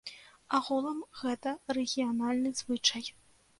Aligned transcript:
Агулам, 0.59 1.03
гэта 1.19 1.53
рэгіянальны 1.79 2.55
звычай. 2.63 3.05